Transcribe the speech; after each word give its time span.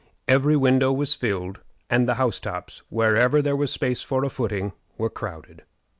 Every 0.27 0.55
window 0.55 0.91
was 0.91 1.13
filled, 1.13 1.59
and 1.87 2.07
the 2.07 2.15
house 2.15 2.39
tops, 2.39 2.81
wherever 2.89 3.39
there 3.39 3.55
was 3.55 3.71
space 3.71 4.01
for 4.01 4.23
a 4.25 4.31
footing, 4.31 4.71
were 4.97 5.11
crowded. 5.11 5.61